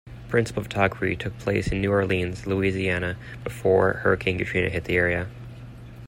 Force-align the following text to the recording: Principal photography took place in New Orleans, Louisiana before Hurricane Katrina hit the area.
Principal 0.29 0.63
photography 0.63 1.15
took 1.15 1.37
place 1.37 1.67
in 1.67 1.79
New 1.79 1.91
Orleans, 1.91 2.47
Louisiana 2.47 3.17
before 3.43 3.97
Hurricane 4.01 4.39
Katrina 4.39 4.67
hit 4.71 4.85
the 4.85 4.95
area. 4.95 5.27